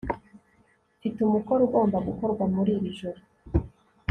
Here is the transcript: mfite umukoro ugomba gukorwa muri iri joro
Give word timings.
mfite 0.97 1.17
umukoro 1.21 1.61
ugomba 1.67 1.97
gukorwa 2.07 2.43
muri 2.53 2.71
iri 2.77 2.89
joro 2.99 3.21